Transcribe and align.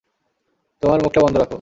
তোমার 0.81 0.99
মুখটা 1.03 1.19
বন্ধ 1.21 1.35
রাখো। 1.37 1.49